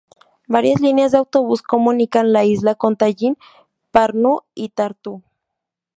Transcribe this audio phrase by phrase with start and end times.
[0.47, 3.37] Varias líneas de autobús comunican la isla con Tallin,
[3.91, 5.21] Pärnu y Tartu.